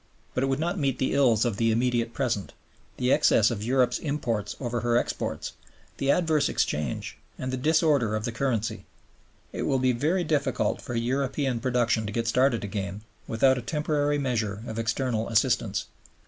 But 0.33 0.43
it 0.43 0.47
would 0.47 0.57
not 0.57 0.79
meet 0.79 0.97
the 0.97 1.13
ills 1.13 1.45
of 1.45 1.57
the 1.57 1.71
immediate 1.71 2.11
present, 2.11 2.53
the 2.97 3.11
excess 3.11 3.51
of 3.51 3.61
Europe's 3.63 3.99
imports 3.99 4.55
over 4.59 4.79
her 4.79 4.97
exports, 4.97 5.53
the 5.97 6.09
adverse 6.09 6.49
exchange, 6.49 7.19
and 7.37 7.53
the 7.53 7.55
disorder 7.55 8.15
of 8.15 8.25
the 8.25 8.31
currency. 8.31 8.85
It 9.53 9.61
will 9.67 9.77
be 9.77 9.91
very 9.93 10.23
difficult 10.23 10.81
for 10.81 10.95
European 10.95 11.59
production 11.59 12.07
to 12.07 12.11
get 12.11 12.27
started 12.27 12.63
again 12.63 13.01
without 13.27 13.59
a 13.59 13.61
temporary 13.61 14.17
measure 14.17 14.63
of 14.65 14.79
external 14.79 15.29
assistance. 15.29 15.85